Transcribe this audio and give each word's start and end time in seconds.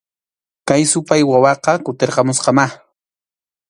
Kay 0.67 0.81
supay 0.91 1.21
wawaqa 1.29 1.73
kutirqamusqamá 1.85 2.65